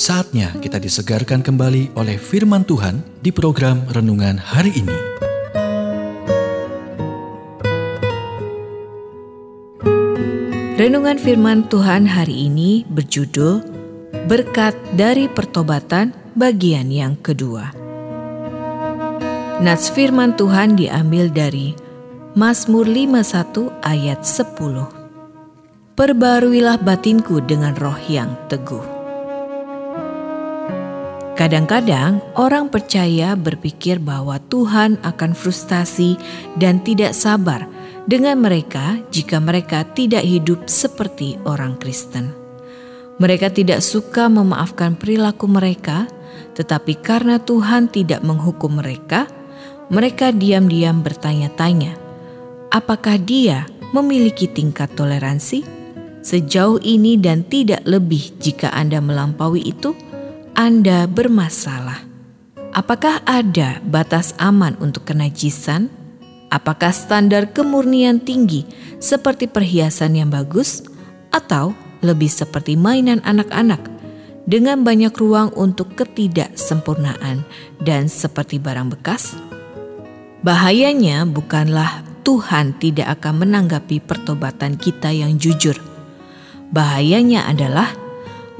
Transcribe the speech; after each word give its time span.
Saatnya 0.00 0.56
kita 0.64 0.80
disegarkan 0.80 1.44
kembali 1.44 1.92
oleh 1.92 2.16
firman 2.16 2.64
Tuhan 2.64 3.04
di 3.20 3.28
program 3.28 3.84
renungan 3.92 4.40
hari 4.40 4.72
ini. 4.72 4.96
Renungan 10.80 11.20
firman 11.20 11.68
Tuhan 11.68 12.08
hari 12.08 12.48
ini 12.48 12.88
berjudul 12.88 13.60
Berkat 14.24 14.72
dari 14.96 15.28
Pertobatan 15.28 16.16
bagian 16.32 16.88
yang 16.88 17.20
kedua. 17.20 17.68
Nats 19.60 19.92
firman 19.92 20.32
Tuhan 20.32 20.80
diambil 20.80 21.28
dari 21.28 21.76
Mazmur 22.40 22.88
51 22.88 23.68
ayat 23.84 24.24
10. 24.24 25.92
Perbaruilah 25.92 26.80
batinku 26.80 27.44
dengan 27.44 27.76
roh 27.76 28.00
yang 28.08 28.32
teguh. 28.48 28.99
Kadang-kadang 31.40 32.20
orang 32.36 32.68
percaya 32.68 33.32
berpikir 33.32 33.96
bahwa 33.96 34.36
Tuhan 34.52 35.00
akan 35.00 35.32
frustasi 35.32 36.20
dan 36.60 36.84
tidak 36.84 37.16
sabar 37.16 37.64
dengan 38.04 38.44
mereka 38.44 39.00
jika 39.08 39.40
mereka 39.40 39.88
tidak 39.96 40.20
hidup 40.20 40.68
seperti 40.68 41.40
orang 41.48 41.80
Kristen. 41.80 42.36
Mereka 43.16 43.56
tidak 43.56 43.80
suka 43.80 44.28
memaafkan 44.28 45.00
perilaku 45.00 45.48
mereka, 45.48 46.04
tetapi 46.60 47.00
karena 47.00 47.40
Tuhan 47.40 47.88
tidak 47.88 48.20
menghukum 48.20 48.76
mereka, 48.76 49.24
mereka 49.88 50.36
diam-diam 50.36 51.00
bertanya-tanya, 51.00 51.96
apakah 52.68 53.16
Dia 53.16 53.64
memiliki 53.96 54.44
tingkat 54.44 54.92
toleransi 54.92 55.64
sejauh 56.20 56.84
ini 56.84 57.16
dan 57.16 57.48
tidak 57.48 57.80
lebih 57.88 58.28
jika 58.36 58.76
Anda 58.76 59.00
melampaui 59.00 59.64
itu? 59.64 60.09
Anda 60.58 61.06
bermasalah. 61.06 62.02
Apakah 62.74 63.22
ada 63.26 63.78
batas 63.86 64.34
aman 64.38 64.74
untuk 64.82 65.06
kenajisan? 65.06 65.90
Apakah 66.50 66.90
standar 66.90 67.54
kemurnian 67.54 68.18
tinggi 68.18 68.66
seperti 68.98 69.46
perhiasan 69.46 70.18
yang 70.18 70.30
bagus, 70.30 70.82
atau 71.30 71.74
lebih 72.02 72.26
seperti 72.26 72.74
mainan 72.74 73.22
anak-anak 73.22 73.78
dengan 74.50 74.82
banyak 74.82 75.14
ruang 75.14 75.54
untuk 75.54 75.94
ketidaksempurnaan 75.94 77.46
dan 77.78 78.10
seperti 78.10 78.58
barang 78.58 78.90
bekas? 78.90 79.38
Bahayanya 80.42 81.28
bukanlah 81.28 82.02
Tuhan 82.26 82.74
tidak 82.82 83.20
akan 83.20 83.46
menanggapi 83.46 84.02
pertobatan 84.02 84.74
kita 84.74 85.14
yang 85.14 85.38
jujur. 85.38 85.78
Bahayanya 86.74 87.46
adalah 87.50 87.99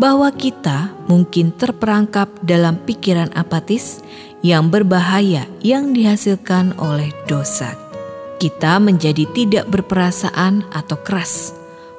bahwa 0.01 0.33
kita 0.33 0.97
mungkin 1.05 1.53
terperangkap 1.53 2.33
dalam 2.41 2.81
pikiran 2.89 3.29
apatis 3.37 4.01
yang 4.41 4.73
berbahaya 4.73 5.45
yang 5.61 5.93
dihasilkan 5.93 6.73
oleh 6.81 7.13
dosa. 7.29 7.77
Kita 8.41 8.81
menjadi 8.81 9.29
tidak 9.37 9.69
berperasaan 9.69 10.65
atau 10.73 10.97
keras, 11.05 11.53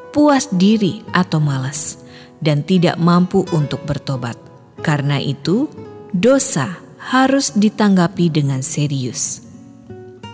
puas 0.09 0.49
diri 0.49 1.05
atau 1.13 1.37
malas, 1.37 2.01
dan 2.41 2.65
tidak 2.65 2.97
mampu 2.97 3.45
untuk 3.53 3.85
bertobat. 3.85 4.33
Karena 4.81 5.21
itu, 5.21 5.69
dosa 6.09 6.81
harus 6.97 7.53
ditanggapi 7.53 8.33
dengan 8.33 8.65
serius. 8.65 9.45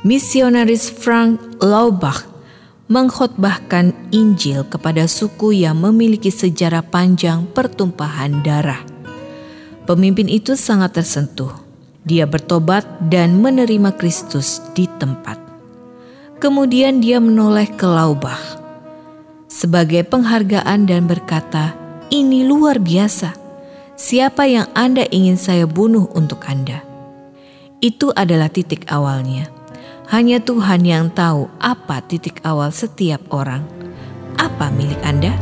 Misionaris 0.07 0.87
Frank 0.87 1.59
Laubach 1.59 2.36
mengkhotbahkan 2.87 3.91
Injil 4.15 4.63
kepada 4.63 5.11
suku 5.11 5.51
yang 5.51 5.75
memiliki 5.83 6.31
sejarah 6.31 6.87
panjang 6.87 7.43
pertumpahan 7.51 8.39
darah. 8.47 8.79
Pemimpin 9.83 10.31
itu 10.31 10.55
sangat 10.55 10.95
tersentuh. 10.95 11.51
Dia 12.07 12.23
bertobat 12.23 12.87
dan 13.11 13.43
menerima 13.43 13.91
Kristus 13.99 14.63
di 14.71 14.87
tempat. 14.87 15.35
Kemudian 16.39 17.03
dia 17.03 17.19
menoleh 17.19 17.67
ke 17.67 17.83
Laubah 17.83 18.39
sebagai 19.51 20.07
penghargaan 20.07 20.87
dan 20.87 21.03
berkata, 21.03 21.75
"Ini 22.07 22.47
luar 22.47 22.79
biasa. 22.79 23.35
Siapa 23.99 24.47
yang 24.47 24.71
Anda 24.71 25.03
ingin 25.11 25.35
saya 25.35 25.67
bunuh 25.67 26.07
untuk 26.15 26.47
Anda?" 26.47 26.87
Itu 27.83 28.15
adalah 28.15 28.47
titik 28.47 28.87
awalnya 28.87 29.56
hanya 30.07 30.39
Tuhan 30.39 30.87
yang 30.87 31.11
tahu 31.11 31.51
apa 31.59 31.99
titik 31.99 32.39
awal 32.47 32.71
setiap 32.71 33.19
orang. 33.27 33.59
Apa 34.39 34.71
milik 34.71 34.99
Anda? 35.03 35.35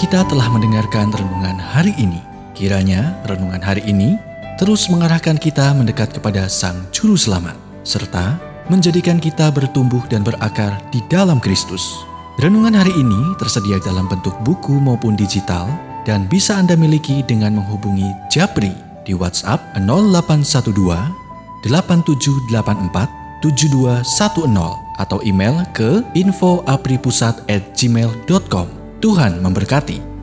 Kita 0.00 0.24
telah 0.28 0.48
mendengarkan 0.48 1.12
renungan 1.12 1.60
hari 1.60 1.92
ini. 2.00 2.20
Kiranya 2.56 3.20
renungan 3.28 3.60
hari 3.60 3.84
ini 3.84 4.16
terus 4.56 4.88
mengarahkan 4.88 5.36
kita 5.36 5.76
mendekat 5.76 6.16
kepada 6.16 6.48
Sang 6.48 6.88
Juru 6.88 7.20
Selamat, 7.20 7.56
serta 7.84 8.40
menjadikan 8.72 9.20
kita 9.20 9.52
bertumbuh 9.52 10.00
dan 10.08 10.24
berakar 10.24 10.80
di 10.88 11.04
dalam 11.12 11.36
Kristus. 11.36 11.84
Renungan 12.40 12.72
hari 12.72 12.96
ini 12.96 13.36
tersedia 13.36 13.76
dalam 13.84 14.08
bentuk 14.08 14.32
buku 14.40 14.80
maupun 14.80 15.12
digital 15.20 15.68
dan 16.08 16.24
bisa 16.32 16.56
Anda 16.56 16.80
miliki 16.80 17.20
dengan 17.28 17.60
menghubungi 17.60 18.08
Japri 18.32 18.85
di 19.06 19.14
WhatsApp 19.14 19.62
0812 19.78 21.62
8784 21.62 23.26
7210 23.40 24.76
atau 24.96 25.20
email 25.22 25.60
ke 25.76 26.00
infoapripusat@gmail.com. 26.16 28.66
Tuhan 29.00 29.42
memberkati. 29.44 30.15